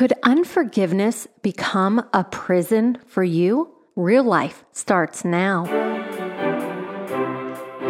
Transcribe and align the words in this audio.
Could 0.00 0.14
unforgiveness 0.22 1.28
become 1.42 2.02
a 2.14 2.24
prison 2.24 2.96
for 3.06 3.22
you? 3.22 3.70
Real 3.96 4.24
life 4.24 4.64
starts 4.72 5.26
now. 5.26 5.64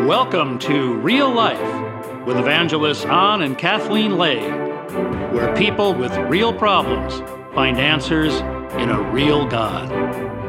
Welcome 0.08 0.58
to 0.58 0.94
Real 0.94 1.30
Life 1.30 2.26
with 2.26 2.36
evangelists 2.36 3.04
Don 3.04 3.42
and 3.42 3.56
Kathleen 3.56 4.18
Lay, 4.18 4.40
where 5.30 5.54
people 5.54 5.94
with 5.94 6.12
real 6.28 6.52
problems 6.52 7.20
find 7.54 7.78
answers 7.78 8.40
in 8.80 8.90
a 8.90 9.00
real 9.12 9.46
God. 9.46 9.88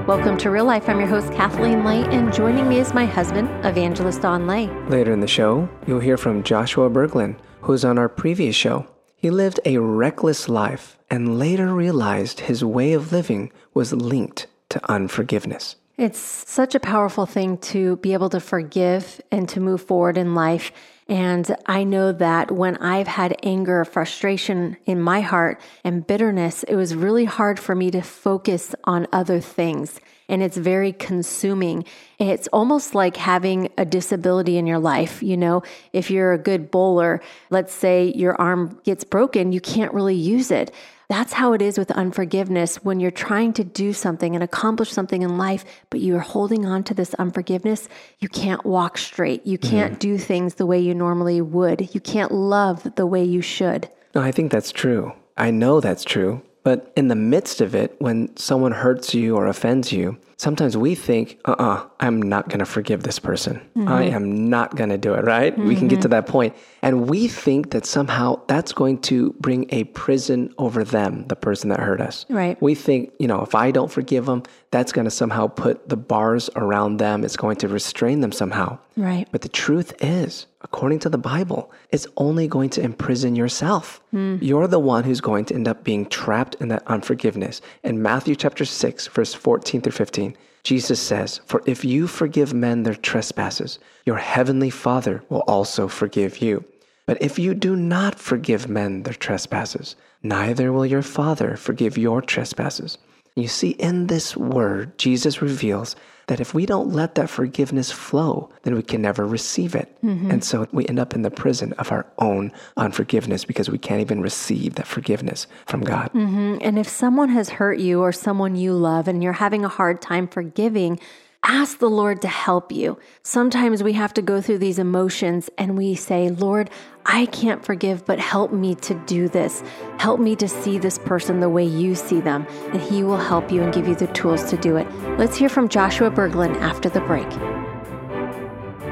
Welcome 0.08 0.38
to 0.40 0.50
Real 0.50 0.66
Life. 0.66 0.90
I'm 0.90 0.98
your 0.98 1.08
host, 1.08 1.32
Kathleen 1.32 1.84
Lay, 1.84 2.04
and 2.06 2.34
joining 2.34 2.68
me 2.68 2.80
is 2.80 2.92
my 2.96 3.06
husband, 3.06 3.48
Evangelist 3.64 4.24
Don 4.24 4.48
Lay. 4.48 4.66
Later 4.88 5.14
in 5.14 5.20
the 5.20 5.28
show, 5.28 5.70
you'll 5.86 6.00
hear 6.00 6.18
from 6.18 6.42
Joshua 6.42 6.90
Berglan, 6.90 7.36
who 7.62 7.74
was 7.74 7.86
on 7.86 8.00
our 8.00 8.10
previous 8.10 8.56
show. 8.56 8.88
He 9.22 9.30
lived 9.30 9.60
a 9.66 9.78
reckless 9.78 10.50
life 10.50 10.98
and 11.08 11.38
later 11.38 11.68
realized 11.76 12.40
his 12.40 12.66
way 12.66 12.94
of 12.94 13.12
living 13.12 13.52
was 13.72 13.94
linked 13.94 14.48
to 14.70 14.92
unforgiveness. 14.92 15.76
It's 15.96 16.18
such 16.18 16.74
a 16.74 16.80
powerful 16.80 17.28
thing 17.28 17.60
to 17.60 17.98
be 17.98 18.14
able 18.14 18.30
to 18.30 18.40
forgive 18.40 19.22
and 19.32 19.48
to 19.50 19.60
move 19.60 19.84
forward 19.84 20.18
in 20.18 20.34
life. 20.34 20.72
And 21.12 21.54
I 21.66 21.84
know 21.84 22.14
that 22.14 22.52
when 22.52 22.78
I've 22.78 23.08
had 23.08 23.38
anger, 23.44 23.84
frustration 23.84 24.78
in 24.86 25.02
my 25.02 25.20
heart, 25.20 25.60
and 25.84 26.08
bitterness, 26.08 26.64
it 26.64 26.78
was 26.78 26.96
really 26.96 27.26
hard 27.26 27.60
for 27.60 27.76
me 27.76 27.92
to 27.92 28.02
focus 28.02 28.74
on 28.86 29.08
other 29.12 29.42
things 29.42 30.00
and 30.32 30.42
it's 30.42 30.56
very 30.56 30.94
consuming. 30.94 31.84
It's 32.18 32.48
almost 32.48 32.96
like 32.96 33.18
having 33.18 33.70
a 33.78 33.84
disability 33.84 34.58
in 34.58 34.66
your 34.66 34.80
life. 34.80 35.22
You 35.22 35.36
know, 35.36 35.62
if 35.92 36.10
you're 36.10 36.32
a 36.32 36.38
good 36.38 36.72
bowler, 36.72 37.22
let's 37.50 37.74
say 37.74 38.14
your 38.16 38.40
arm 38.40 38.80
gets 38.86 39.04
broken, 39.04 39.52
you 39.52 39.60
can't 39.60 39.94
really 39.94 40.16
use 40.16 40.50
it. 40.50 40.74
That's 41.12 41.34
how 41.34 41.52
it 41.52 41.62
is 41.62 41.78
with 41.78 41.92
unforgiveness 41.92 42.78
when 42.86 43.02
you're 43.02 43.12
trying 43.12 43.52
to 43.54 43.66
do 43.66 43.92
something 43.92 44.34
and 44.34 44.42
accomplish 44.42 44.92
something 44.92 45.24
in 45.24 45.38
life, 45.38 45.66
but 45.90 46.00
you're 46.00 46.20
holding 46.22 46.66
on 46.66 46.86
to 46.86 46.94
this 46.94 47.14
unforgiveness. 47.16 47.90
You 48.20 48.30
can't 48.30 48.66
walk 48.66 48.98
straight. 48.98 49.46
You 49.46 49.58
can't 49.58 49.96
mm. 49.96 50.00
do 50.00 50.18
things 50.18 50.54
the 50.54 50.66
way 50.66 50.80
you 50.80 50.96
normally 50.96 51.42
would. 51.42 51.94
You 51.94 52.00
can't 52.00 52.32
love 52.32 52.96
the 52.96 53.06
way 53.06 53.26
you 53.26 53.42
should. 53.42 53.90
No, 54.16 54.22
I 54.22 54.32
think 54.32 54.54
that's 54.54 54.72
true. 54.72 55.12
I 55.36 55.52
know 55.52 55.82
that's 55.82 56.06
true 56.06 56.44
but 56.64 56.92
in 56.96 57.08
the 57.08 57.16
midst 57.16 57.62
of 57.62 57.74
it, 57.74 57.96
when 58.00 58.36
someone 58.38 58.72
hurts 58.72 59.14
you 59.14 59.36
or 59.36 59.48
offends 59.48 59.92
you, 59.92 60.18
sometimes 60.38 60.78
we 60.78 60.96
think, 60.96 61.40
uh 61.46 61.52
uh-uh, 61.52 61.76
uh, 61.76 61.88
i 62.00 62.08
am 62.08 62.22
not 62.22 62.50
going 62.50 62.60
to 62.60 62.66
forgive 62.66 63.04
this 63.04 63.20
person. 63.20 63.58
Mm-hmm. 63.76 63.88
I 63.88 64.04
am 64.04 64.50
not 64.50 64.76
going 64.76 64.90
to 64.90 64.98
do 64.98 65.14
it, 65.14 65.24
right? 65.24 65.54
Mm-hmm. 65.54 65.68
We 65.68 65.76
can 65.76 65.88
get 65.88 66.02
to 66.02 66.08
that 66.10 66.28
point. 66.28 66.56
And 66.82 67.10
we 67.10 67.28
think 67.28 67.72
that 67.72 67.86
somehow 67.86 68.42
that's 68.48 68.74
going 68.74 69.02
to 69.02 69.34
bring 69.40 69.68
a 69.70 69.86
prison 69.86 70.54
over 70.58 70.84
them, 70.84 71.28
the 71.28 71.36
person 71.36 71.70
that 71.70 71.80
hurt 71.80 72.02
us. 72.02 72.26
Right. 72.30 72.62
We 72.62 72.76
think, 72.76 73.14
you 73.20 73.28
know, 73.28 73.42
if 73.42 73.56
I 73.56 73.72
don't 73.72 73.92
forgive 73.92 74.26
them, 74.26 74.44
that's 74.72 74.92
going 74.92 75.06
to 75.06 75.12
somehow 75.12 75.48
put 75.48 75.90
the 75.90 75.98
bars 75.98 76.50
around 76.56 76.98
them. 76.98 77.24
It's 77.24 77.38
going 77.38 77.58
to 77.58 77.68
restrain 77.68 78.22
them 78.22 78.32
somehow. 78.32 78.80
Right. 78.96 79.28
But 79.32 79.42
the 79.42 79.50
truth 79.50 79.94
is, 80.02 80.46
according 80.64 81.00
to 81.00 81.10
the 81.10 81.18
Bible, 81.18 81.72
it's 81.92 82.08
only 82.18 82.48
going 82.48 82.70
to 82.72 82.82
imprison 82.82 83.36
yourself. 83.36 84.02
Mm. 84.14 84.40
You're 84.42 84.68
the 84.68 84.80
one 84.80 85.04
who's 85.04 85.22
going 85.22 85.46
to 85.46 85.56
end 85.56 85.68
up 85.68 85.84
being 85.84 86.06
trapped 86.06 86.56
in 86.56 86.68
that 86.70 86.84
unforgiveness. 86.88 87.62
In 87.84 88.02
Matthew 88.02 88.36
chapter 88.36 88.66
6, 88.66 89.08
verse 89.08 89.34
14 89.34 89.82
through 89.82 89.92
15, 89.92 90.38
Jesus 90.64 91.00
says, 91.00 91.40
For 91.46 91.64
if 91.66 91.84
you 91.84 92.08
forgive 92.08 92.54
men 92.54 92.84
their 92.84 92.96
trespasses, 92.96 93.80
your 94.06 94.18
heavenly 94.18 94.70
Father 94.70 95.24
will 95.30 95.44
also 95.48 95.88
forgive 95.88 96.42
you. 96.42 96.64
But 97.06 97.22
if 97.22 97.40
you 97.40 97.54
do 97.54 97.76
not 97.76 98.20
forgive 98.20 98.70
men 98.70 99.04
their 99.04 99.14
trespasses, 99.14 99.96
neither 100.22 100.72
will 100.72 100.86
your 100.86 101.02
Father 101.02 101.58
forgive 101.58 101.98
your 101.98 102.22
trespasses. 102.22 102.98
You 103.36 103.48
see, 103.48 103.72
in 103.72 104.08
this 104.08 104.36
word, 104.38 104.98
Jesus 104.98 105.42
reveals 105.42 105.96
that 106.28 106.40
if 106.40 106.54
we 106.54 106.66
don't 106.66 106.90
let 106.90 107.16
that 107.16 107.30
forgiveness 107.30 107.92
flow, 107.92 108.50
then 108.64 108.76
we 108.76 108.84
can 108.84 109.02
never 109.02 109.26
receive 109.26 109.76
it. 109.76 109.96
Mm-hmm. 110.04 110.32
And 110.32 110.44
so 110.44 110.68
we 110.72 110.88
end 110.88 111.00
up 111.00 111.14
in 111.14 111.22
the 111.22 111.32
prison 111.32 111.74
of 111.74 111.92
our 111.92 112.06
own 112.20 112.52
unforgiveness 112.78 113.46
because 113.46 113.70
we 113.70 113.78
can't 113.78 114.02
even 114.02 114.22
receive 114.22 114.76
that 114.76 114.88
forgiveness 114.88 115.48
from 115.66 115.82
God. 115.82 116.12
Mm-hmm. 116.14 116.58
And 116.62 116.80
if 116.80 116.88
someone 116.88 117.30
has 117.30 117.50
hurt 117.50 117.80
you 117.80 118.02
or 118.02 118.12
someone 118.12 118.56
you 118.56 118.74
love 118.74 119.08
and 119.08 119.24
you're 119.24 119.34
having 119.34 119.66
a 119.66 119.70
hard 119.70 120.02
time 120.02 120.28
forgiving, 120.28 121.00
ask 121.44 121.80
the 121.80 121.90
Lord 121.90 122.22
to 122.22 122.28
help 122.28 122.72
you. 122.72 122.98
Sometimes 123.24 123.84
we 123.84 123.94
have 123.94 124.14
to 124.14 124.22
go 124.22 124.42
through 124.42 124.60
these 124.60 124.80
emotions 124.80 125.50
and 125.58 125.78
we 125.78 125.96
say, 125.96 126.30
Lord, 126.30 126.70
I 127.06 127.26
can't 127.28 127.66
forgive, 127.66 128.06
but 128.06 128.20
help 128.20 128.54
me 128.54 128.76
to 128.76 128.94
do 129.06 129.28
this. 129.28 129.64
Help 129.98 130.20
me 130.20 130.36
to 130.36 130.48
see 130.48 130.78
this 130.78 131.00
person 131.00 131.40
the 131.40 131.50
way 131.50 131.64
you 131.64 131.96
see 131.96 132.22
them, 132.22 132.46
and 132.72 132.82
He 132.82 133.04
will 133.04 133.18
help 133.18 133.52
you 133.52 133.64
and 133.64 133.74
give 133.74 133.88
you 133.88 133.96
the 133.96 134.08
tools 134.08 134.44
to 134.52 134.58
do 134.58 134.78
it. 134.78 134.88
Let's 135.18 135.36
hear 135.36 135.50
from 135.50 135.68
Joshua 135.68 136.12
Berglan 136.12 136.56
after 136.62 136.90
the 136.90 137.02
break. 137.02 137.28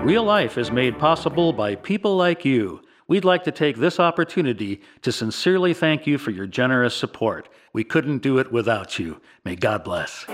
Real 0.04 0.24
life 0.24 0.58
is 0.58 0.72
made 0.72 0.98
possible 0.98 1.54
by 1.54 1.76
people 1.76 2.16
like 2.16 2.46
you. 2.46 2.82
We'd 3.08 3.26
like 3.26 3.44
to 3.44 3.52
take 3.52 3.78
this 3.78 4.00
opportunity 4.00 4.82
to 5.02 5.12
sincerely 5.12 5.74
thank 5.74 6.08
you 6.08 6.18
for 6.18 6.32
your 6.32 6.48
generous 6.48 6.96
support. 6.96 7.50
We 7.74 7.84
couldn't 7.84 8.20
do 8.20 8.38
it 8.38 8.52
without 8.52 8.98
you. 8.98 9.22
May 9.44 9.56
God 9.56 9.84
bless. 9.84 10.26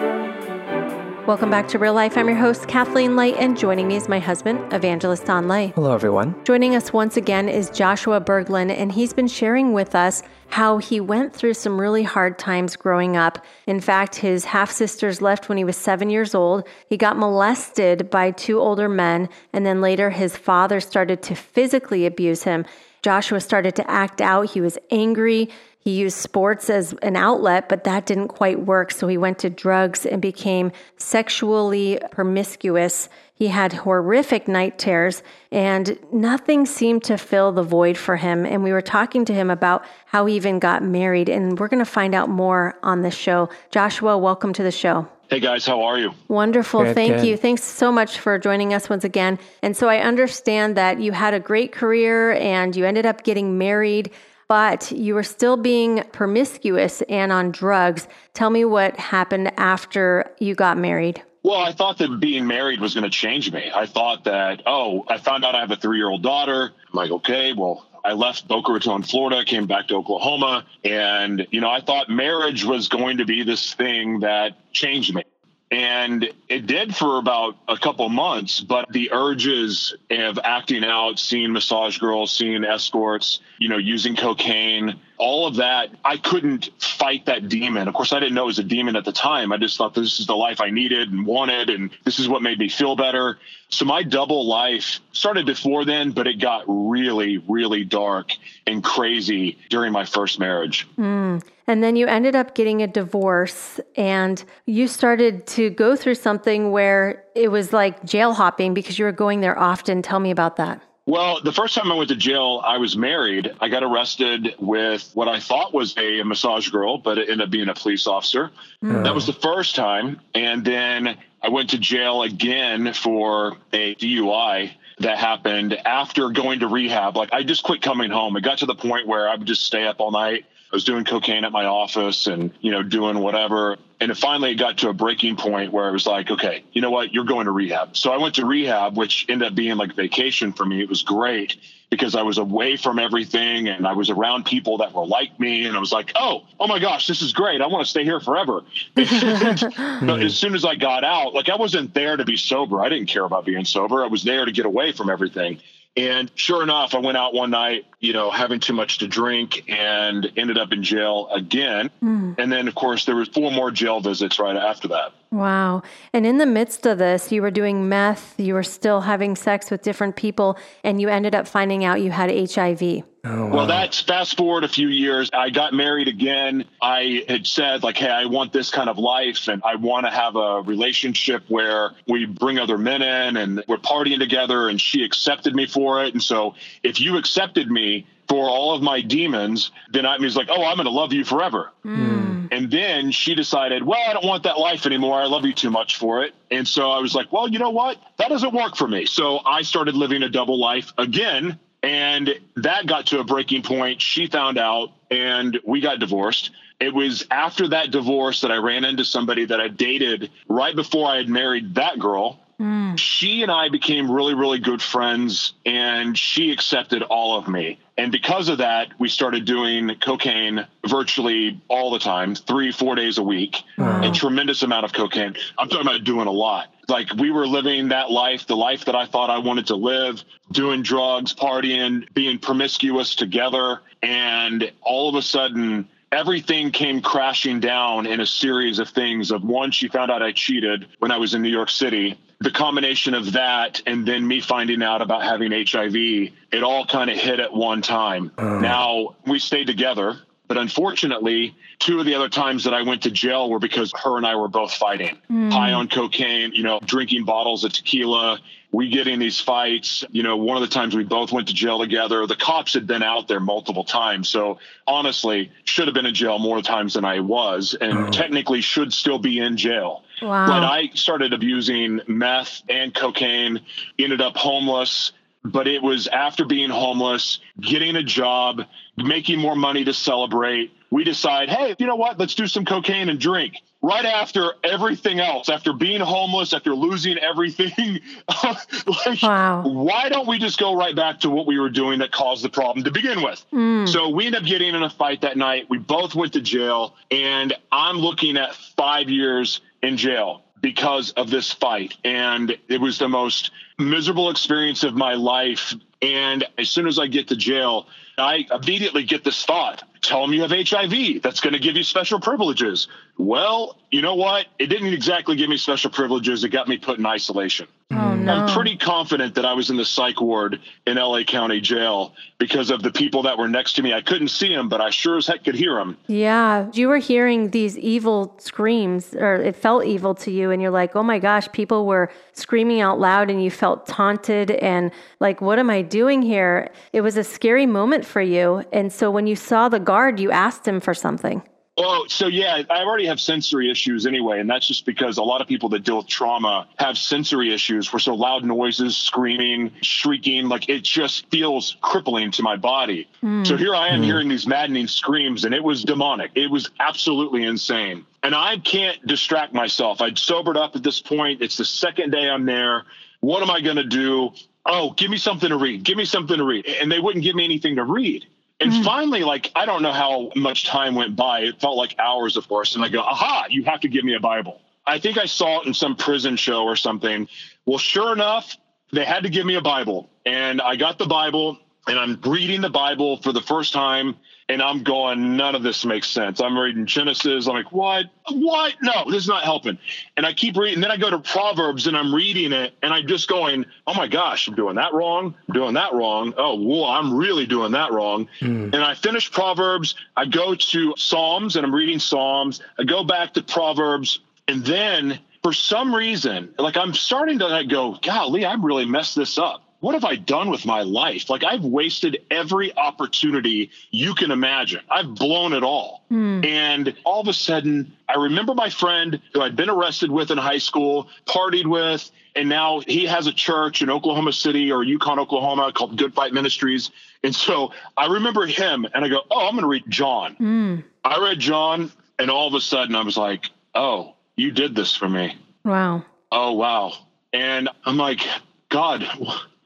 Welcome 1.28 1.50
back 1.50 1.68
to 1.70 1.80
Real 1.80 1.96
Life. 1.96 2.20
I'm 2.20 2.28
your 2.28 2.38
host, 2.38 2.68
Kathleen 2.68 3.16
Lay, 3.16 3.34
and 3.34 3.58
joining 3.58 3.88
me 3.88 3.96
is 3.96 4.08
my 4.08 4.20
husband, 4.20 4.72
Evangelist 4.72 5.26
Don 5.26 5.48
Lay. 5.48 5.70
Hello, 5.70 5.92
everyone. 5.92 6.36
Joining 6.44 6.76
us 6.76 6.94
once 6.94 7.18
again 7.18 7.50
is 7.50 7.72
Joshua 7.72 8.22
Berglan, 8.22 8.70
and 8.70 8.92
he's 8.92 9.12
been 9.12 9.28
sharing 9.28 9.74
with 9.74 9.96
us 9.96 10.22
how 10.50 10.78
he 10.78 11.02
went 11.02 11.34
through 11.34 11.56
some 11.56 11.82
really 11.82 12.04
hard 12.04 12.38
times 12.38 12.76
growing 12.76 13.18
up. 13.18 13.44
In 13.66 13.82
fact, 13.82 14.18
his 14.18 14.46
half 14.46 14.70
sisters 14.70 15.20
left 15.20 15.50
when 15.50 15.58
he 15.58 15.64
was 15.64 15.76
seven 15.76 16.12
years 16.12 16.36
old. 16.36 16.68
He 16.90 16.96
got 16.96 17.18
molested 17.18 18.12
by 18.12 18.30
two 18.30 18.60
older 18.60 18.88
men, 18.88 19.28
and 19.52 19.66
then 19.66 19.82
later 19.82 20.12
his 20.12 20.38
father 20.38 20.80
started 20.80 21.24
to 21.24 21.34
physically 21.34 22.06
abuse 22.06 22.44
him. 22.44 22.66
Joshua 23.02 23.42
started 23.42 23.76
to 23.78 23.90
act 23.90 24.22
out. 24.22 24.52
He 24.52 24.62
was 24.62 24.78
angry. 24.92 25.50
He 25.86 25.92
used 25.92 26.18
sports 26.18 26.72
as 26.72 26.94
an 27.04 27.16
outlet, 27.16 27.70
but 27.70 27.84
that 27.84 28.08
didn't 28.08 28.30
quite 28.30 28.62
work. 28.62 28.90
So 28.90 29.06
he 29.08 29.20
went 29.20 29.38
to 29.40 29.52
drugs 29.52 30.04
and 30.04 30.20
became 30.20 30.72
sexually 30.98 32.00
promiscuous. 32.10 33.08
He 33.36 33.50
had 33.50 33.72
horrific 33.72 34.48
night 34.48 34.80
terrors 34.80 35.22
and 35.52 36.00
nothing 36.12 36.66
seemed 36.66 37.04
to 37.04 37.20
fill 37.20 37.52
the 37.52 37.62
void 37.62 38.00
for 38.00 38.16
him. 38.16 38.48
And 38.48 38.64
we 38.64 38.72
were 38.72 38.82
talking 38.82 39.26
to 39.26 39.34
him 39.34 39.52
about 39.52 39.86
how 40.08 40.26
he 40.26 40.36
even 40.36 40.58
got 40.58 40.82
married. 40.82 41.30
And 41.30 41.60
we're 41.60 41.68
going 41.68 41.86
to 41.86 41.92
find 41.92 42.16
out 42.16 42.30
more 42.30 42.80
on 42.82 43.04
this 43.04 43.14
show. 43.16 43.50
Joshua, 43.70 44.18
welcome 44.18 44.54
to 44.54 44.64
the 44.64 44.72
show. 44.72 45.08
Hey 45.30 45.40
guys, 45.40 45.68
how 45.68 45.84
are 45.84 46.00
you? 46.00 46.16
Wonderful. 46.30 46.84
Good, 46.84 46.96
Thank 46.96 47.18
good. 47.18 47.28
you. 47.28 47.38
Thanks 47.38 47.64
so 47.64 47.92
much 47.92 48.18
for 48.18 48.40
joining 48.40 48.74
us 48.74 48.90
once 48.90 49.04
again. 49.04 49.38
And 49.62 49.78
so 49.78 49.88
I 49.88 50.00
understand 50.00 50.78
that 50.78 51.00
you 51.00 51.12
had 51.12 51.36
a 51.36 51.40
great 51.40 51.72
career 51.72 52.34
and 52.34 52.76
you 52.76 52.86
ended 52.86 53.06
up 53.06 53.24
getting 53.24 53.60
married 53.60 54.10
but 54.48 54.92
you 54.92 55.16
were 55.16 55.24
still 55.24 55.58
being 55.58 56.04
promiscuous 56.12 57.02
and 57.04 57.32
on 57.32 57.52
drugs. 57.52 58.08
Tell 58.34 58.50
me 58.50 58.66
what 58.66 58.98
happened 58.98 59.52
after 59.58 60.32
you 60.40 60.56
got 60.56 60.78
married. 60.78 61.22
Well, 61.44 61.62
I 61.62 61.74
thought 61.74 62.00
that 62.00 62.20
being 62.20 62.48
married 62.48 62.82
was 62.82 62.96
going 62.96 63.04
to 63.04 63.10
change 63.10 63.52
me. 63.52 63.70
I 63.74 63.86
thought 63.86 64.24
that, 64.24 64.64
oh, 64.66 65.06
I 65.08 65.20
found 65.20 65.46
out 65.46 65.54
I 65.54 65.60
have 65.60 65.70
a 65.70 65.76
three 65.76 65.98
year 65.98 66.10
old 66.10 66.24
daughter. 66.24 66.64
I'm 66.64 66.94
like, 66.94 67.12
okay, 67.12 67.54
well, 67.54 67.86
I 68.04 68.14
left 68.14 68.48
Boca 68.48 68.72
Raton, 68.72 69.04
Florida, 69.04 69.44
came 69.46 69.68
back 69.68 69.88
to 69.88 69.96
Oklahoma. 69.96 70.66
And, 70.84 71.46
you 71.52 71.62
know, 71.62 71.70
I 71.70 71.82
thought 71.82 72.10
marriage 72.10 72.64
was 72.64 72.88
going 72.88 73.18
to 73.18 73.26
be 73.26 73.44
this 73.44 73.74
thing 73.74 74.22
that 74.22 74.58
changed 74.74 75.14
me. 75.14 75.24
And 75.72 76.32
it 76.48 76.68
did 76.68 76.96
for 76.96 77.18
about 77.18 77.56
a 77.68 77.78
couple 77.78 78.08
months, 78.10 78.62
but 78.62 78.92
the 78.92 79.12
urges 79.12 79.96
of 80.12 80.40
acting 80.44 80.86
out, 80.86 81.18
seeing 81.18 81.52
massage 81.52 81.98
girls, 81.98 82.32
seeing 82.32 82.64
escorts, 82.64 83.40
you 83.58 83.68
know, 83.68 83.78
using 83.78 84.16
cocaine, 84.16 85.00
all 85.18 85.48
of 85.48 85.56
that, 85.58 85.90
I 86.04 86.18
couldn't 86.18 86.70
fight 86.80 87.26
that 87.28 87.50
demon. 87.50 87.88
Of 87.88 87.94
course, 87.94 88.14
I 88.14 88.20
didn't 88.20 88.36
know 88.36 88.44
it 88.44 88.48
was 88.48 88.60
a 88.60 88.64
demon 88.64 88.96
at 88.96 89.06
the 89.06 89.12
time. 89.12 89.52
I 89.52 89.58
just 89.58 89.78
thought 89.78 89.94
this 89.94 90.20
is 90.20 90.28
the 90.28 90.36
life 90.36 90.62
I 90.62 90.70
needed 90.70 91.12
and 91.12 91.26
wanted, 91.26 91.70
and 91.70 91.92
this 92.04 92.20
is 92.20 92.28
what 92.28 92.42
made 92.42 92.60
me 92.60 92.70
feel 92.70 92.96
better. 92.96 93.38
So 93.70 93.86
my 93.86 94.04
double 94.04 94.46
life 94.46 95.00
started 95.12 95.46
before 95.46 95.86
then, 95.86 96.12
but 96.12 96.28
it 96.28 96.40
got 96.40 96.64
really, 96.68 97.40
really 97.48 97.84
dark 97.84 98.32
and 98.68 98.84
crazy 98.84 99.58
during 99.70 99.92
my 99.92 100.06
first 100.06 100.40
marriage. 100.40 100.88
Mm. 100.98 101.42
And 101.68 101.84
then 101.84 101.96
you 101.96 102.06
ended 102.06 102.36
up 102.36 102.54
getting 102.54 102.84
a 102.84 102.88
divorce 102.88 103.80
and 103.96 104.44
you 104.66 104.88
started 104.88 105.48
to 105.48 105.72
go 105.72 105.96
through 105.96 106.16
something 106.16 106.72
where 106.72 107.24
it 107.34 107.50
was 107.50 107.74
like 107.74 108.06
jail 108.06 108.34
hopping 108.34 108.74
because 108.74 109.00
you 109.00 109.06
were 109.06 109.12
going 109.12 109.42
there 109.42 109.58
often. 109.58 110.02
Tell 110.02 110.20
me 110.20 110.30
about 110.30 110.58
that. 110.58 110.82
Well, 111.08 111.40
the 111.42 111.52
first 111.52 111.76
time 111.76 111.92
I 111.92 111.96
went 111.96 112.10
to 112.10 112.16
jail, 112.16 112.62
I 112.66 112.80
was 112.80 112.98
married. 112.98 113.54
I 113.62 113.70
got 113.70 113.84
arrested 113.84 114.56
with 114.58 115.12
what 115.14 115.28
I 115.28 115.40
thought 115.40 115.72
was 115.72 115.96
a 115.98 116.24
massage 116.24 116.70
girl, 116.70 116.98
but 116.98 117.20
it 117.20 117.30
ended 117.30 117.46
up 117.46 117.52
being 117.52 117.70
a 117.70 117.76
police 117.76 118.08
officer. 118.08 118.50
Mm. 118.84 119.04
That 119.04 119.14
was 119.14 119.28
the 119.28 119.34
first 119.34 119.76
time. 119.76 120.20
And 120.34 120.66
then 120.66 121.18
I 121.44 121.50
went 121.50 121.70
to 121.72 121.78
jail 121.78 122.24
again 122.24 122.92
for 122.94 123.58
a 123.72 123.94
DUI 123.94 124.72
that 125.00 125.18
happened 125.20 125.74
after 125.86 126.30
going 126.32 126.62
to 126.62 126.68
rehab. 126.68 127.16
Like 127.16 127.34
I 127.34 127.44
just 127.44 127.64
quit 127.64 127.84
coming 127.84 128.10
home. 128.10 128.36
It 128.36 128.42
got 128.42 128.60
to 128.60 128.66
the 128.66 128.76
point 128.76 129.06
where 129.06 129.30
I 129.30 129.36
would 129.36 129.46
just 129.46 129.64
stay 129.64 129.86
up 129.86 130.00
all 130.00 130.12
night 130.12 130.46
I 130.72 130.76
was 130.76 130.84
doing 130.84 131.06
cocaine 131.06 131.46
at 131.46 131.52
my 131.52 131.66
office 131.66 132.28
and, 132.28 132.52
you 132.60 132.72
know, 132.72 132.84
doing 132.84 133.20
whatever. 133.20 133.78
And 134.00 134.12
it 134.12 134.18
finally 134.18 134.56
got 134.56 134.80
to 134.80 134.90
a 134.90 134.94
breaking 134.94 135.38
point 135.38 135.72
where 135.72 135.88
I 135.88 135.92
was 135.92 136.06
like, 136.06 136.30
okay, 136.30 136.64
you 136.74 136.82
know 136.82 136.90
what? 136.90 137.14
You're 137.14 137.24
going 137.24 137.46
to 137.46 137.52
rehab. 137.52 137.96
So 137.96 138.12
I 138.12 138.18
went 138.18 138.36
to 138.36 138.46
rehab, 138.46 138.98
which 138.98 139.26
ended 139.30 139.48
up 139.48 139.56
being 139.56 139.78
like 139.78 139.96
vacation 139.96 140.52
for 140.52 140.66
me. 140.66 140.82
It 140.82 140.90
was 140.90 141.04
great 141.04 141.58
because 141.90 142.16
I 142.16 142.24
was 142.24 142.38
away 142.38 142.76
from 142.78 143.00
everything 143.00 143.70
and 143.70 143.88
I 143.88 143.94
was 143.94 144.10
around 144.10 144.46
people 144.46 144.80
that 144.80 144.94
were 144.94 145.06
like 145.06 145.40
me. 145.40 145.66
And 145.66 145.78
I 145.78 145.80
was 145.80 145.94
like, 145.94 146.12
oh, 146.16 146.44
oh 146.60 146.68
my 146.68 146.80
gosh, 146.80 147.08
this 147.08 147.22
is 147.22 147.32
great. 147.32 147.62
I 147.62 147.68
want 147.68 147.86
to 147.86 147.90
stay 147.90 148.04
here 148.04 148.20
forever. 148.20 148.62
but 148.96 149.08
hmm. 149.08 150.10
as 150.10 150.36
soon 150.36 150.56
as 150.56 150.66
I 150.66 150.76
got 150.76 151.04
out, 151.04 151.34
like 151.34 151.48
I 151.50 151.56
wasn't 151.56 151.94
there 151.94 152.18
to 152.18 152.26
be 152.26 152.38
sober. 152.38 152.82
I 152.82 152.90
didn't 152.90 153.08
care 153.08 153.24
about 153.24 153.46
being 153.46 153.66
sober. 153.66 154.04
I 154.04 154.08
was 154.08 154.24
there 154.24 154.46
to 154.46 154.52
get 154.52 154.66
away 154.66 154.92
from 154.92 155.10
everything. 155.10 155.60
And 155.98 156.30
sure 156.36 156.62
enough, 156.62 156.94
I 156.94 157.00
went 157.00 157.18
out 157.18 157.34
one 157.34 157.52
night, 157.52 157.86
you 158.00 158.14
know, 158.14 158.30
having 158.30 158.60
too 158.60 158.74
much 158.74 159.00
to 159.00 159.08
drink 159.08 159.64
and 159.68 160.32
ended 160.38 160.58
up 160.58 160.72
in 160.72 160.84
jail 160.84 161.30
again. 161.34 161.90
Mm. 162.04 162.36
And 162.38 162.52
then, 162.52 162.68
of 162.68 162.76
course, 162.76 163.06
there 163.06 163.16
was 163.16 163.28
four 163.30 163.52
more 163.52 163.72
jail 163.72 164.00
visits 164.00 164.40
right 164.40 164.56
after 164.56 164.88
that. 164.90 165.14
Wow. 165.32 165.84
And 166.14 166.26
in 166.26 166.38
the 166.38 166.46
midst 166.46 166.86
of 166.86 166.98
this, 166.98 167.32
you 167.32 167.42
were 167.42 167.52
doing 167.52 167.90
meth, 167.90 168.40
you 168.40 168.54
were 168.54 168.64
still 168.64 169.02
having 169.02 169.36
sex 169.36 169.70
with 169.70 169.82
different 169.82 170.16
people, 170.16 170.58
and 170.84 171.02
you 171.02 171.10
ended 171.10 171.36
up 171.36 171.48
finding 171.48 171.84
out 171.84 172.02
you 172.02 172.12
had 172.12 172.30
HIV. 172.32 173.04
Oh, 173.28 173.48
wow. 173.48 173.56
Well, 173.56 173.68
that's 173.68 174.00
fast 174.02 174.38
forward 174.38 174.64
a 174.64 174.68
few 174.68 174.88
years. 174.88 175.32
I 175.34 175.50
got 175.50 175.74
married 175.74 176.08
again. 176.08 176.64
I 176.80 177.24
had 177.28 177.48
said, 177.48 177.82
like, 177.82 177.98
hey, 177.98 178.10
I 178.10 178.26
want 178.26 178.54
this 178.54 178.70
kind 178.70 178.88
of 178.88 179.00
life 179.00 179.48
and 179.48 179.64
I 179.66 179.76
want 179.76 180.06
to 180.06 180.12
have 180.12 180.36
a 180.36 180.62
relationship 180.62 181.44
where 181.48 181.92
we 182.08 182.26
bring 182.26 182.60
other 182.60 182.78
men 182.78 183.02
in 183.02 183.38
and 183.38 183.64
we're 183.68 183.78
partying 183.78 184.20
together. 184.20 184.70
And 184.70 184.80
she 184.80 185.04
accepted 185.04 185.56
me 185.56 185.66
for 185.66 186.04
it. 186.04 186.14
And 186.14 186.22
so 186.22 186.54
if 186.84 187.02
you 187.02 187.18
accepted 187.18 187.72
me, 187.72 187.95
for 188.28 188.50
all 188.50 188.74
of 188.74 188.82
my 188.82 189.02
demons, 189.02 189.72
then 189.92 190.06
I 190.06 190.18
was 190.18 190.36
like, 190.36 190.48
oh, 190.50 190.64
I'm 190.64 190.78
going 190.78 190.86
to 190.86 190.92
love 190.92 191.14
you 191.14 191.24
forever. 191.24 191.72
Mm. 191.84 192.52
And 192.52 192.72
then 192.72 193.12
she 193.12 193.36
decided, 193.36 193.84
well, 193.84 194.00
I 194.08 194.14
don't 194.14 194.26
want 194.26 194.44
that 194.44 194.58
life 194.60 194.86
anymore. 194.86 195.20
I 195.20 195.26
love 195.26 195.46
you 195.46 195.54
too 195.54 195.70
much 195.70 195.98
for 195.98 196.24
it. 196.24 196.34
And 196.52 196.68
so 196.68 196.92
I 196.92 197.00
was 197.00 197.14
like, 197.16 197.32
well, 197.32 197.48
you 197.48 197.60
know 197.60 197.72
what? 197.72 197.98
That 198.18 198.30
doesn't 198.30 198.54
work 198.54 198.76
for 198.76 198.88
me. 198.88 199.06
So 199.06 199.40
I 199.46 199.62
started 199.62 199.96
living 199.96 200.24
a 200.24 200.30
double 200.30 200.60
life 200.60 200.94
again 200.98 201.60
and 201.84 202.40
that 202.56 202.88
got 202.88 203.08
to 203.08 203.20
a 203.20 203.24
breaking 203.24 203.62
point. 203.62 204.02
She 204.02 204.28
found 204.28 204.58
out 204.58 204.92
and 205.12 205.60
we 205.64 205.82
got 205.82 206.00
divorced. 206.00 206.52
It 206.80 206.94
was 206.94 207.26
after 207.30 207.68
that 207.70 207.92
divorce 207.92 208.42
that 208.42 208.52
I 208.52 208.58
ran 208.58 208.84
into 208.86 209.06
somebody 209.06 209.46
that 209.46 209.62
I 209.62 209.68
dated 209.68 210.32
right 210.50 210.76
before 210.76 211.08
I 211.08 211.18
had 211.18 211.30
married 211.30 211.76
that 211.76 212.00
girl. 212.00 212.40
Mm. 212.60 212.98
She 212.98 213.42
and 213.42 213.52
I 213.52 213.70
became 213.70 214.10
really, 214.10 214.34
really 214.34 214.60
good 214.60 214.82
friends, 214.82 215.54
and 215.66 216.18
she 216.18 216.52
accepted 216.52 217.04
all 217.04 217.38
of 217.38 217.48
me. 217.48 217.80
And 217.98 218.12
because 218.12 218.50
of 218.50 218.58
that, 218.60 218.90
we 219.00 219.08
started 219.08 219.46
doing 219.46 219.96
cocaine 220.02 220.66
virtually 220.88 221.62
all 221.70 221.92
the 221.92 222.00
time, 222.00 222.36
three, 222.36 222.72
four 222.72 222.96
days 222.96 223.18
a 223.18 223.24
week, 223.24 223.64
wow. 223.78 224.10
a 224.10 224.14
tremendous 224.14 224.64
amount 224.64 224.86
of 224.86 224.94
cocaine. 224.94 225.36
I'm 225.58 225.70
talking 225.70 225.88
about 225.88 226.04
doing 226.04 226.28
a 226.28 226.32
lot. 226.32 226.74
Like 226.88 227.14
we 227.16 227.32
were 227.32 227.48
living 227.48 227.90
that 227.90 228.12
life, 228.12 228.48
the 228.48 228.58
life 228.58 228.86
that 228.86 228.96
I 228.96 229.06
thought 229.06 229.30
I 229.30 229.40
wanted 229.40 229.68
to 229.68 229.76
live, 229.76 230.24
doing 230.52 230.82
drugs, 230.84 231.34
partying, 231.34 232.14
being 232.14 232.38
promiscuous 232.38 233.16
together. 233.16 233.82
And 234.04 234.72
all 234.82 235.10
of 235.10 235.16
a 235.16 235.22
sudden, 235.22 235.88
everything 236.16 236.72
came 236.72 237.02
crashing 237.02 237.60
down 237.60 238.06
in 238.06 238.22
a 238.22 238.26
series 238.26 238.80
of 238.80 238.90
things. 238.90 239.32
Of 239.32 239.44
one 239.44 239.72
she 239.72 239.88
found 239.88 240.10
out 240.10 240.22
i 240.22 240.32
cheated 240.32 240.88
when 241.00 241.12
i 241.12 241.18
was 241.18 241.34
in 241.34 241.42
new 241.42 241.50
york 241.50 241.70
city. 241.70 242.18
The 242.40 242.52
combination 242.52 243.14
of 243.14 243.34
that 243.34 243.82
and 243.86 244.06
then 244.06 244.28
me 244.28 244.42
finding 244.42 244.82
out 244.84 245.02
about 245.02 245.24
having 245.24 245.52
hiv 245.52 245.96
it 245.96 246.64
all 246.64 246.86
kind 246.86 247.10
of 247.10 247.18
hit 247.18 247.40
at 247.40 247.54
one 247.54 247.82
time. 247.82 248.32
Uh. 248.38 248.60
now 248.60 249.16
we 249.26 249.40
stayed 249.40 249.68
together 249.68 250.18
but 250.48 250.58
unfortunately, 250.58 251.56
two 251.80 252.00
of 252.00 252.06
the 252.06 252.16
other 252.16 252.30
times 252.30 252.64
that 252.66 252.74
I 252.74 252.84
went 252.84 253.04
to 253.04 253.12
jail 253.12 253.50
were 253.50 253.60
because 253.60 253.92
her 254.04 254.18
and 254.18 254.26
I 254.26 254.36
were 254.36 254.48
both 254.48 254.74
fighting, 254.74 255.18
mm. 255.30 255.52
high 255.52 255.74
on 255.74 255.88
cocaine, 255.88 256.54
you 256.54 256.64
know, 256.64 256.80
drinking 256.84 257.26
bottles 257.26 257.64
of 257.64 257.74
tequila. 257.74 258.40
We 258.72 258.90
get 258.90 259.08
in 259.08 259.20
these 259.20 259.40
fights. 259.40 260.04
You 260.12 260.24
know, 260.24 260.36
one 260.36 260.58
of 260.58 260.62
the 260.62 260.74
times 260.74 260.96
we 260.96 261.04
both 261.04 261.32
went 261.32 261.48
to 261.48 261.54
jail 261.54 261.80
together. 261.80 262.28
The 262.28 262.36
cops 262.36 262.74
had 262.74 262.86
been 262.86 263.04
out 263.04 263.28
there 263.28 263.40
multiple 263.40 263.86
times. 263.86 264.28
So 264.28 264.60
honestly, 264.86 265.52
should 265.64 265.88
have 265.88 265.94
been 265.94 266.06
in 266.06 266.14
jail 266.14 266.40
more 266.40 266.62
times 266.62 266.96
than 266.96 267.06
I 267.06 267.22
was, 267.22 267.76
and 267.80 267.98
oh. 267.98 268.10
technically 268.12 268.62
should 268.62 268.94
still 268.94 269.18
be 269.18 269.40
in 269.40 269.56
jail. 269.56 270.04
Wow. 270.22 270.48
But 270.48 270.64
I 270.64 270.90
started 270.94 271.34
abusing 271.34 272.02
meth 272.08 272.64
and 272.68 272.94
cocaine, 272.94 273.62
ended 273.98 274.22
up 274.22 274.36
homeless 274.36 275.14
but 275.46 275.68
it 275.68 275.82
was 275.82 276.08
after 276.08 276.44
being 276.44 276.70
homeless, 276.70 277.40
getting 277.62 277.96
a 277.96 278.04
job, 278.04 278.64
making 278.98 279.40
more 279.40 279.56
money 279.56 279.84
to 279.86 279.94
celebrate. 279.94 280.72
We 280.90 281.04
decide, 281.04 281.50
hey, 281.50 281.76
you 281.78 281.86
know 281.86 281.96
what? 281.96 282.18
Let's 282.18 282.36
do 282.36 282.48
some 282.48 282.66
cocaine 282.66 283.10
and 283.10 283.20
drink. 283.20 283.62
Right 283.82 284.06
after 284.06 284.54
everything 284.64 285.20
else, 285.20 285.48
after 285.48 285.72
being 285.72 286.02
homeless, 286.02 286.54
after 286.54 286.74
losing 286.74 287.20
everything, 287.20 288.00
like, 288.44 289.22
wow. 289.22 289.62
why 289.68 290.10
don't 290.10 290.28
we 290.28 290.40
just 290.40 290.58
go 290.58 290.76
right 290.76 290.96
back 290.96 291.20
to 291.20 291.30
what 291.30 291.46
we 291.46 291.60
were 291.60 291.70
doing 291.70 292.00
that 292.00 292.12
caused 292.12 292.44
the 292.44 292.50
problem 292.50 292.84
to 292.86 292.92
begin 292.92 293.22
with? 293.22 293.46
Mm. 293.54 293.88
So 293.88 294.10
we 294.10 294.26
end 294.26 294.36
up 294.36 294.44
getting 294.44 294.74
in 294.74 294.82
a 294.82 294.90
fight 294.90 295.22
that 295.22 295.38
night. 295.38 295.68
We 295.70 295.78
both 295.78 296.16
went 296.16 296.34
to 296.34 296.42
jail, 296.42 296.96
and 297.12 297.54
I'm 297.72 297.98
looking 297.98 298.38
at 298.38 298.56
five 298.56 299.10
years 299.10 299.62
in 299.84 299.98
jail 299.98 300.45
because 300.66 301.12
of 301.12 301.30
this 301.30 301.52
fight. 301.52 301.96
And 302.04 302.58
it 302.68 302.82
was 302.82 302.98
the 302.98 303.08
most 303.08 303.52
miserable 303.78 304.32
experience 304.32 304.84
of 304.84 304.96
my 304.96 305.14
life. 305.14 305.76
And 306.02 306.44
as 306.58 306.72
soon 306.72 306.88
as 306.88 306.98
I 306.98 307.06
get 307.06 307.28
to 307.28 307.36
jail, 307.36 307.86
I 308.18 308.48
immediately 308.52 309.04
get 309.04 309.24
this 309.24 309.46
thought 309.46 309.84
tell 310.06 310.22
them 310.22 310.34
you 310.34 310.42
have 310.42 310.52
HIV. 310.52 311.22
That's 311.22 311.40
going 311.40 311.54
to 311.54 311.60
give 311.60 311.76
you 311.76 311.84
special 311.84 312.20
privileges. 312.20 312.88
Well, 313.18 313.78
you 313.92 314.02
know 314.02 314.16
what? 314.16 314.48
It 314.60 314.68
didn't 314.68 314.94
exactly 314.94 315.36
give 315.36 315.50
me 315.50 315.58
special 315.58 315.90
privileges. 315.90 316.44
It 316.44 316.50
got 316.50 316.68
me 316.68 316.78
put 316.78 317.00
in 317.00 317.06
isolation. 317.06 317.68
Oh, 317.92 317.96
hmm. 317.96 318.26
no. 318.26 318.34
I'm 318.34 318.54
pretty 318.54 318.78
confident 318.78 319.36
that 319.36 319.46
I 319.46 319.54
was 319.54 319.70
in 319.70 319.78
the 319.78 319.86
psych 319.86 320.20
ward 320.20 320.60
in 320.86 320.98
LA 320.98 321.24
County 321.24 321.62
Jail 321.62 322.14
because 322.38 322.72
of 322.72 322.82
the 322.82 322.92
people 322.92 323.24
that 323.24 323.38
were 323.38 323.48
next 323.48 323.74
to 323.74 323.84
me. 323.84 323.94
I 323.94 324.02
couldn't 324.02 324.30
see 324.30 324.54
them, 324.54 324.68
but 324.68 324.82
I 324.82 324.90
sure 324.90 325.18
as 325.18 325.28
heck 325.28 325.44
could 325.44 325.56
hear 325.56 325.76
them. 325.76 325.98
Yeah. 326.08 326.70
You 326.74 326.90
were 326.90 326.98
hearing 326.98 327.52
these 327.52 327.78
evil 327.78 328.36
screams, 328.40 329.14
or 329.16 329.36
it 329.36 329.56
felt 329.56 329.86
evil 329.86 330.16
to 330.16 330.32
you. 330.32 330.52
And 330.52 330.62
you're 330.62 330.72
like, 330.72 330.96
oh 330.96 331.04
my 331.04 331.20
gosh, 331.20 331.50
people 331.52 331.86
were 331.86 332.12
screaming 332.34 332.82
out 332.82 333.00
loud, 333.00 333.30
and 333.30 333.42
you 333.42 333.52
felt 333.52 333.88
taunted 333.88 334.52
and 334.52 334.92
like, 335.20 335.40
what 335.40 335.60
am 335.60 335.70
I 335.70 335.82
doing 335.82 336.22
here? 336.22 336.72
It 336.92 337.02
was 337.02 337.16
a 337.16 337.24
scary 337.24 337.66
moment 337.66 338.06
for 338.06 338.22
you. 338.22 338.66
And 338.74 338.92
so 338.92 339.10
when 339.10 339.28
you 339.28 339.36
saw 339.36 339.70
the 339.70 339.80
guard, 339.80 339.95
you 340.20 340.32
asked 340.32 340.68
him 340.68 340.80
for 340.80 340.94
something. 340.94 341.42
Well, 341.78 342.06
so 342.08 342.28
yeah, 342.28 342.62
I 342.70 342.84
already 342.84 343.06
have 343.08 343.20
sensory 343.20 343.70
issues 343.70 344.06
anyway, 344.06 344.40
and 344.40 344.50
that's 344.50 344.66
just 344.66 344.86
because 344.86 345.18
a 345.18 345.24
lot 345.24 345.42
of 345.42 345.48
people 345.48 345.68
that 345.70 345.84
deal 345.84 345.98
with 345.98 346.08
trauma 346.08 346.70
have 346.80 346.98
sensory 346.98 347.54
issues 347.54 347.92
where 347.92 348.00
so 348.00 348.16
loud 348.16 348.46
noises, 348.46 348.96
screaming, 348.96 349.72
shrieking, 349.82 350.48
like 350.48 350.70
it 350.70 350.84
just 350.84 351.30
feels 351.30 351.76
crippling 351.82 352.32
to 352.32 352.44
my 352.44 352.56
body. 352.56 353.10
Mm. 353.22 353.46
So 353.46 353.58
here 353.58 353.76
I 353.76 353.90
am 353.90 354.02
mm. 354.02 354.06
hearing 354.06 354.30
these 354.30 354.48
maddening 354.48 354.88
screams, 354.88 355.44
and 355.44 355.54
it 355.54 355.62
was 355.62 355.84
demonic. 355.84 356.32
It 356.36 356.50
was 356.50 356.70
absolutely 356.80 357.44
insane. 357.44 358.06
And 358.24 358.34
I 358.34 358.58
can't 358.58 359.06
distract 359.06 359.54
myself. 359.54 360.00
I'd 360.00 360.18
sobered 360.18 360.56
up 360.56 360.78
at 360.78 360.84
this 360.84 361.02
point. 361.02 361.42
It's 361.42 361.58
the 361.58 361.66
second 361.66 362.12
day 362.12 362.30
I'm 362.30 362.46
there. 362.46 362.86
What 363.20 363.44
am 363.44 363.52
I 363.52 363.60
going 363.60 363.76
to 363.76 363.84
do? 363.84 364.32
Oh, 364.66 364.92
give 364.92 365.12
me 365.12 365.18
something 365.18 365.50
to 365.50 365.58
read. 365.58 365.84
Give 365.84 365.98
me 365.98 366.06
something 366.06 366.38
to 366.38 366.44
read. 366.46 366.66
And 366.66 366.90
they 366.90 367.00
wouldn't 367.00 367.24
give 367.24 367.36
me 367.36 367.44
anything 367.44 367.76
to 367.76 367.84
read. 367.84 368.26
And 368.60 368.72
mm-hmm. 368.72 368.84
finally, 368.84 369.24
like, 369.24 369.52
I 369.56 369.66
don't 369.66 369.82
know 369.82 369.92
how 369.92 370.32
much 370.36 370.66
time 370.66 370.96
went 370.96 371.16
by. 371.16 371.42
It 371.42 371.60
felt 371.60 371.78
like 371.78 371.96
hours, 372.00 372.38
of 372.38 372.48
course. 372.48 372.76
And 372.76 372.84
I 372.84 372.90
go, 372.90 373.02
aha, 373.02 373.48
you 373.50 373.64
have 373.66 373.82
to 373.82 373.90
give 373.90 374.06
me 374.06 374.16
a 374.16 374.20
Bible. 374.20 374.62
I 374.88 375.00
think 375.00 375.18
I 375.18 375.26
saw 375.26 375.62
it 375.62 375.68
in 375.68 375.74
some 375.74 375.96
prison 375.96 376.38
show 376.38 376.64
or 376.64 376.76
something. 376.76 377.28
Well, 377.66 377.80
sure 377.80 378.14
enough, 378.14 378.56
they 378.94 379.04
had 379.04 379.24
to 379.24 379.30
give 379.30 379.46
me 379.46 379.56
a 379.56 379.62
Bible. 379.62 380.10
And 380.26 380.62
I 380.62 380.76
got 380.76 380.98
the 380.98 381.08
Bible 381.08 381.58
and 381.88 382.00
I'm 382.00 382.20
reading 382.22 382.62
the 382.62 382.70
Bible 382.70 383.18
for 383.18 383.32
the 383.32 383.42
first 383.42 383.74
time 383.74 384.16
and 384.48 384.62
I'm 384.62 384.84
going, 384.84 385.36
none 385.36 385.56
of 385.56 385.64
this 385.64 385.86
makes 385.86 386.08
sense. 386.08 386.40
I'm 386.40 386.58
reading 386.58 386.86
Genesis. 386.86 387.48
I'm 387.48 387.56
like, 387.56 387.72
what? 387.72 388.06
What? 388.30 388.76
No, 388.82 389.06
this 389.10 389.24
is 389.24 389.28
not 389.28 389.44
helping. 389.44 389.78
And 390.18 390.26
I 390.26 390.34
keep 390.34 390.56
reading. 390.56 390.82
Then 390.82 390.92
I 390.92 390.98
go 390.98 391.10
to 391.10 391.18
Proverbs 391.18 391.88
and 391.88 391.98
I'm 391.98 392.14
reading 392.14 392.54
it 392.54 392.76
and 392.84 392.94
I'm 392.94 393.08
just 393.08 393.28
going, 393.28 393.66
oh 393.88 393.96
my 393.96 394.08
gosh, 394.08 394.48
I'm 394.48 394.56
doing 394.56 394.76
that 394.76 394.94
wrong. 394.94 395.34
I'm 395.48 395.54
doing 395.54 395.74
that 395.74 395.94
wrong. 395.94 396.34
Oh, 396.38 396.62
well, 396.62 396.86
I'm 396.86 397.16
really 397.16 397.48
doing 397.48 397.72
that 397.72 397.92
wrong. 397.92 398.28
Mm. 398.40 398.74
And 398.74 398.84
I 398.84 398.94
finish 398.94 399.32
Proverbs. 399.32 399.96
I 400.16 400.26
go 400.26 400.54
to 400.54 400.94
Psalms 400.96 401.56
and 401.56 401.66
I'm 401.66 401.74
reading 401.74 401.98
Psalms. 401.98 402.62
I 402.78 402.84
go 402.84 403.04
back 403.04 403.34
to 403.34 403.42
Proverbs. 403.42 404.20
And 404.48 404.64
then 404.64 405.20
for 405.42 405.54
some 405.54 405.94
reason, 405.94 406.54
like 406.60 406.78
I'm 406.78 406.94
starting 406.94 407.40
to 407.40 407.48
like 407.48 407.68
go, 407.68 407.98
golly, 408.04 408.46
I 408.46 408.54
really 408.54 408.86
messed 408.86 409.16
this 409.16 409.40
up 409.40 409.65
what 409.80 409.94
have 409.94 410.06
I 410.06 410.16
done 410.16 410.50
with 410.50 410.66
my 410.66 410.82
life? 410.82 411.30
Like 411.30 411.44
I've 411.44 411.64
wasted 411.64 412.18
every 412.32 412.76
opportunity 412.76 413.72
you 413.92 414.16
can 414.16 414.32
imagine. 414.32 414.82
I've 414.90 415.14
blown 415.14 415.54
it 415.54 415.64
all. 415.64 416.04
Mm. 416.12 416.46
And 416.46 416.96
all 417.04 417.22
of 417.22 417.28
a 417.28 417.34
sudden, 417.34 417.94
I 418.08 418.16
remember 418.16 418.54
my 418.54 418.70
friend 418.70 419.22
who 419.34 419.42
I'd 419.42 419.56
been 419.56 419.70
arrested 419.70 420.10
with 420.12 420.32
in 420.32 420.38
high 420.38 420.58
school, 420.58 421.08
partied 421.26 421.68
with, 421.68 422.10
and 422.36 422.50
now 422.50 422.82
he 422.82 423.06
has 423.06 423.28
a 423.28 423.32
church 423.34 423.82
in 423.82 423.90
Oklahoma 423.90 424.34
City 424.34 424.72
or 424.72 424.84
Yukon, 424.84 425.20
Oklahoma 425.20 425.72
called 425.74 425.98
Good 425.98 426.14
Fight 426.14 426.34
Ministries. 426.34 426.92
And 427.24 427.36
so 427.36 427.72
I 427.96 428.08
remember 428.08 428.46
him 428.46 428.86
and 428.94 429.06
I 429.06 429.10
go, 429.10 429.22
Oh, 429.30 429.48
I'm 429.48 429.54
going 429.54 429.62
to 429.62 429.68
read 429.68 429.86
John. 429.88 430.36
Mm. 430.36 430.84
I 431.04 431.22
read 431.22 431.40
John, 431.40 431.92
and 432.18 432.32
all 432.32 432.48
of 432.48 432.54
a 432.54 432.62
sudden 432.62 432.96
I 432.96 433.04
was 433.04 433.18
like, 433.18 433.50
Oh, 433.74 434.16
you 434.36 434.52
did 434.52 434.76
this 434.76 434.96
for 434.96 435.08
me. 435.08 435.38
Wow. 435.64 436.06
Oh, 436.32 436.54
wow. 436.54 436.94
And 437.32 437.70
I'm 437.86 437.98
like, 437.98 438.22
God, 438.70 439.08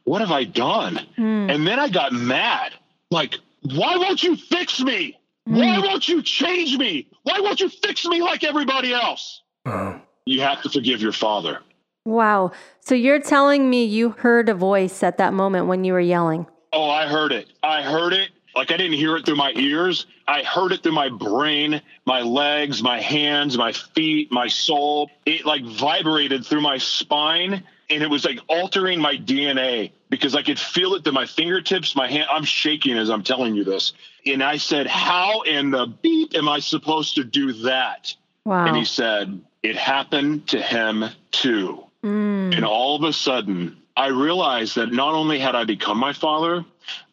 what 0.10 0.22
have 0.22 0.32
I 0.32 0.44
done? 0.44 1.00
Mm. 1.20 1.54
And 1.54 1.68
then 1.68 1.80
I 1.80 1.88
got 1.88 2.12
mad. 2.12 2.74
Like, 3.12 3.36
why 3.62 3.96
won't 3.96 4.24
you 4.24 4.36
fix 4.36 4.80
me? 4.80 5.20
Mm. 5.48 5.60
Why 5.60 5.78
won't 5.78 6.10
you 6.10 6.24
change 6.24 6.75
me? 6.80 7.08
Why 7.22 7.39
won't 7.42 7.60
you 7.60 7.70
fix 7.70 8.08
me 8.08 8.20
like 8.24 8.44
everybody 8.44 8.92
else? 8.92 9.44
Uh-huh. 9.68 10.00
You 10.25 10.42
have 10.42 10.63
to 10.63 10.70
forgive 10.70 11.00
your 11.00 11.12
father. 11.12 11.60
Wow. 12.06 12.54
So 12.80 12.96
you're 12.96 13.22
telling 13.22 13.70
me 13.70 13.86
you 13.86 14.10
heard 14.10 14.50
a 14.50 14.56
voice 14.56 15.04
at 15.04 15.20
that 15.20 15.36
moment 15.36 15.68
when 15.68 15.84
you 15.84 15.94
were 15.94 16.00
yelling? 16.00 16.48
Oh, 16.74 16.89
I 16.89 17.06
heard 17.06 17.32
it. 17.32 17.54
I 17.62 17.84
heard 17.84 18.13
it. 18.13 18.32
Like 18.56 18.72
I 18.72 18.78
didn't 18.78 18.98
hear 18.98 19.16
it 19.16 19.28
through 19.28 19.36
my 19.36 19.51
ears. 19.56 20.08
I 20.28 20.42
heard 20.42 20.72
it 20.72 20.82
through 20.82 20.94
my 20.94 21.10
brain, 21.10 21.84
my 22.06 22.22
legs, 22.22 22.82
my 22.82 23.00
hands, 23.00 23.60
my 23.60 23.74
feet, 23.74 24.32
my 24.32 24.48
soul. 24.48 25.12
It 25.28 25.46
like 25.46 25.63
vibrated 25.63 26.48
through 26.48 26.62
my 26.62 26.80
spine 26.80 27.63
and 27.89 28.03
it 28.03 28.10
was 28.10 28.25
like 28.25 28.39
altering 28.48 29.00
my 29.00 29.15
DNA 29.15 29.91
because 30.10 30.36
I 30.36 30.43
could 30.43 30.60
feel 30.60 30.96
it 30.96 31.03
to 31.05 31.12
my 31.12 31.25
fingertips, 31.25 31.96
my 31.96 32.08
hand. 32.08 32.27
I'm 32.31 32.43
shaking 32.43 32.98
as 32.98 33.10
I'm 33.10 33.24
telling 33.24 33.55
you 33.55 33.63
this. 33.63 33.93
And 34.25 34.43
I 34.43 34.58
said, 34.58 34.88
How 34.88 35.41
in 35.41 35.72
the 35.72 35.88
beep 35.88 36.36
am 36.36 36.48
I 36.48 36.60
supposed 36.60 37.15
to 37.15 37.24
do 37.24 37.53
that? 37.63 38.13
Wow. 38.46 38.65
And 38.65 38.75
he 38.75 38.86
said, 38.86 39.41
It 39.63 39.75
happened 39.75 40.48
to 40.50 40.62
him 40.62 41.05
too. 41.31 41.84
Mm. 42.03 42.55
And 42.55 42.65
all 42.65 42.96
of 42.96 43.03
a 43.03 43.13
sudden, 43.13 43.77
I 43.98 44.08
realized 44.08 44.75
that 44.75 44.91
not 44.91 45.13
only 45.13 45.39
had 45.39 45.55
I 45.55 45.65
become 45.65 45.98
my 45.98 46.13
father, 46.13 46.63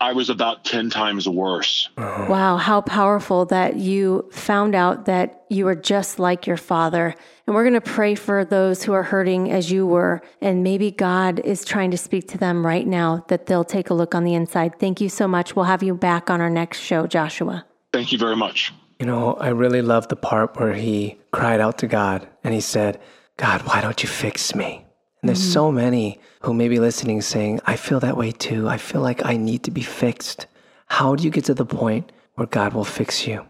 I 0.00 0.12
was 0.12 0.30
about 0.30 0.64
10 0.64 0.90
times 0.90 1.28
worse. 1.28 1.88
Uh-huh. 1.97 2.26
Wow, 2.28 2.56
how 2.56 2.80
powerful 2.80 3.45
that 3.47 3.76
you 3.76 4.28
found 4.33 4.75
out 4.75 5.06
that 5.06 5.45
you 5.49 5.64
were 5.64 5.75
just 5.75 6.18
like 6.18 6.47
your 6.47 6.56
father. 6.56 7.14
And 7.47 7.54
we're 7.54 7.62
going 7.62 7.75
to 7.75 7.80
pray 7.80 8.14
for 8.14 8.45
those 8.45 8.83
who 8.83 8.92
are 8.92 9.02
hurting 9.02 9.50
as 9.50 9.71
you 9.71 9.87
were. 9.87 10.23
And 10.40 10.62
maybe 10.62 10.90
God 10.90 11.40
is 11.40 11.64
trying 11.64 11.90
to 11.92 11.99
speak 11.99 12.28
to 12.28 12.38
them 12.38 12.66
right 12.66 12.87
now 12.87 13.25
that 13.28 13.47
they'll 13.47 13.64
take 13.64 13.90
a 13.90 13.95
look 13.95 14.14
on 14.14 14.25
the 14.25 14.35
inside. 14.35 14.78
Thank 14.78 15.00
you 15.00 15.09
so 15.09 15.28
much. 15.28 15.54
We'll 15.54 15.66
have 15.66 15.83
you 15.83 15.95
back 15.95 16.30
on 16.30 16.40
our 16.40 16.50
next 16.50 16.80
show, 16.80 17.06
Joshua. 17.06 17.64
Thank 17.92 18.12
you 18.12 18.18
very 18.18 18.37
much. 18.37 18.73
You 18.99 19.06
know, 19.06 19.35
I 19.35 19.49
really 19.49 19.83
love 19.83 20.09
the 20.09 20.16
part 20.16 20.59
where 20.59 20.73
he 20.73 21.18
cried 21.30 21.61
out 21.61 21.78
to 21.78 21.87
God 21.87 22.26
and 22.42 22.54
he 22.54 22.61
said, 22.61 22.99
God, 23.37 23.62
why 23.62 23.80
don't 23.83 24.02
you 24.02 24.09
fix 24.09 24.54
me? 24.54 24.86
And 25.26 25.35
there's 25.35 25.42
mm-hmm. 25.42 25.54
so 25.54 25.73
many 25.73 26.21
who 26.42 26.54
may 26.54 26.68
be 26.68 26.78
listening 26.78 27.21
saying, 27.21 27.59
I 27.66 27.75
feel 27.75 27.99
that 27.99 28.16
way 28.16 28.30
too. 28.30 28.68
I 28.68 28.76
feel 28.76 29.00
like 29.00 29.26
I 29.26 29.37
need 29.37 29.64
to 29.64 29.73
be 29.73 29.83
fixed. 29.83 30.47
How 30.87 31.16
do 31.16 31.25
you 31.25 31.30
get 31.30 31.47
to 31.47 31.54
the 31.54 31.66
point 31.66 32.12
where 32.37 32.47
God 32.47 32.75
will 32.75 32.85
fix 32.85 33.26
you? 33.26 33.45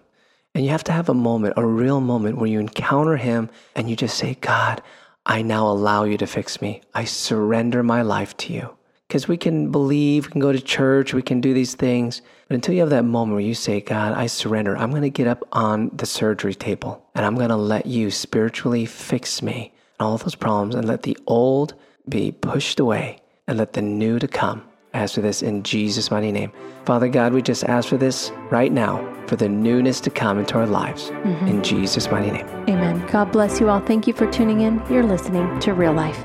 And 0.55 0.65
you 0.65 0.71
have 0.71 0.85
to 0.85 0.93
have 0.93 1.11
a 1.11 1.13
moment, 1.13 1.53
a 1.59 1.67
real 1.67 2.01
moment 2.01 2.39
where 2.39 2.49
you 2.49 2.61
encounter 2.61 3.19
Him 3.19 3.51
and 3.75 3.91
you 3.91 3.95
just 3.95 4.17
say, 4.17 4.39
God, 4.41 4.81
I 5.27 5.43
now 5.43 5.67
allow 5.67 6.05
you 6.05 6.17
to 6.17 6.27
fix 6.27 6.63
me. 6.63 6.81
I 6.95 7.05
surrender 7.05 7.83
my 7.83 8.01
life 8.01 8.35
to 8.39 8.55
you. 8.55 8.75
Because 9.07 9.29
we 9.29 9.37
can 9.37 9.71
believe, 9.71 10.25
we 10.25 10.33
can 10.33 10.41
go 10.41 10.53
to 10.53 10.61
church, 10.63 11.13
we 11.13 11.21
can 11.21 11.43
do 11.43 11.53
these 11.53 11.75
things. 11.75 12.23
But 12.49 12.55
until 12.55 12.73
you 12.73 12.81
have 12.81 12.89
that 12.89 13.05
moment 13.05 13.35
where 13.35 13.45
you 13.45 13.53
say, 13.53 13.83
God, 13.83 14.15
I 14.15 14.29
surrender, 14.29 14.79
I'm 14.79 14.89
going 14.89 15.03
to 15.03 15.11
get 15.11 15.27
up 15.27 15.47
on 15.53 15.91
the 15.93 16.07
surgery 16.07 16.55
table 16.55 17.05
and 17.15 17.27
I'm 17.27 17.35
going 17.35 17.51
to 17.51 17.57
let 17.57 17.85
you 17.85 18.11
spiritually 18.11 18.87
fix 18.87 19.43
me 19.43 19.75
all 20.01 20.19
those 20.19 20.35
problems 20.35 20.75
and 20.75 20.87
let 20.87 21.03
the 21.03 21.17
old 21.27 21.75
be 22.09 22.33
pushed 22.33 22.81
away 22.81 23.19
and 23.47 23.59
let 23.59 23.73
the 23.73 23.83
new 23.83 24.19
to 24.19 24.29
come. 24.29 24.63
Ask 24.95 25.15
for 25.15 25.21
this 25.21 25.43
in 25.43 25.63
Jesus' 25.63 26.11
mighty 26.11 26.33
name. 26.33 26.53
Father 26.87 27.09
God, 27.09 27.33
we 27.33 27.43
just 27.43 27.65
ask 27.65 27.89
for 27.89 27.99
this 27.99 28.31
right 28.51 28.73
now 28.73 28.97
for 29.27 29.37
the 29.37 29.49
newness 29.49 30.01
to 30.01 30.11
come 30.11 30.39
into 30.39 30.57
our 30.57 30.67
lives. 30.67 31.11
Mm-hmm. 31.11 31.49
In 31.49 31.63
Jesus' 31.63 32.11
mighty 32.11 32.31
name. 32.31 32.47
Amen. 32.69 33.07
God 33.09 33.31
bless 33.31 33.61
you 33.61 33.69
all. 33.69 33.81
Thank 33.81 34.07
you 34.07 34.15
for 34.15 34.31
tuning 34.31 34.63
in. 34.63 34.83
You're 34.91 35.03
listening 35.03 35.59
to 35.61 35.75
Real 35.75 35.93
Life. 35.93 36.25